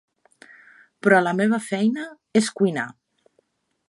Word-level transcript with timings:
Però 1.07 1.19
la 1.25 1.33
meva 1.41 1.59
feina 1.67 2.07
és 2.41 2.49
cuinar. 2.61 2.87